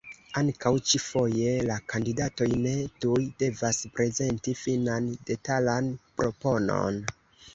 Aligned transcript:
Ankaŭ 0.39 0.69
ĉi-foje 0.91 1.51
la 1.65 1.73
kandidatoj 1.93 2.47
ne 2.63 2.71
tuj 3.05 3.19
devas 3.43 3.81
prezenti 3.99 4.57
finan, 4.63 5.11
detalan 5.31 5.91
proponon. 6.23 6.99